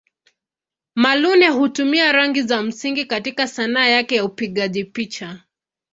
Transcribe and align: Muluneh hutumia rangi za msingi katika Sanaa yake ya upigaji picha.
Muluneh 0.95 1.49
hutumia 1.53 2.11
rangi 2.11 2.41
za 2.41 2.61
msingi 2.63 3.05
katika 3.05 3.47
Sanaa 3.47 3.87
yake 3.87 4.15
ya 4.15 4.25
upigaji 4.25 4.83
picha. 4.83 5.39